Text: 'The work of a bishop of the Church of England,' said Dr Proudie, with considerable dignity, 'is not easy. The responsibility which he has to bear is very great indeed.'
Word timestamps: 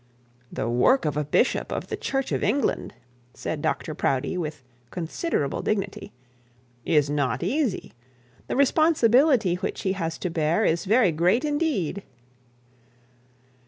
'The 0.51 0.67
work 0.67 1.05
of 1.05 1.15
a 1.15 1.23
bishop 1.23 1.71
of 1.71 1.85
the 1.85 1.95
Church 1.95 2.31
of 2.31 2.43
England,' 2.43 2.95
said 3.35 3.61
Dr 3.61 3.93
Proudie, 3.93 4.35
with 4.35 4.63
considerable 4.89 5.61
dignity, 5.61 6.11
'is 6.83 7.07
not 7.07 7.43
easy. 7.43 7.93
The 8.47 8.55
responsibility 8.55 9.53
which 9.57 9.81
he 9.83 9.93
has 9.93 10.17
to 10.17 10.31
bear 10.31 10.65
is 10.65 10.85
very 10.85 11.11
great 11.11 11.45
indeed.' 11.45 12.01